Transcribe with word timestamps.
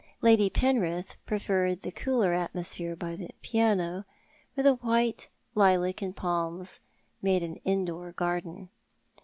Lady 0.23 0.49
Penrith 0.49 1.15
preferred 1.27 1.83
the 1.83 1.91
cooler 1.91 2.33
atmosphere 2.33 2.95
by 2.95 3.15
the 3.15 3.29
piano, 3.43 4.03
where 4.55 4.63
the 4.63 4.73
white 4.73 5.27
lilac 5.53 6.01
and 6.01 6.15
palms 6.15 6.79
made 7.21 7.43
an 7.43 7.57
indoor 7.57 8.11
garden. 8.11 8.69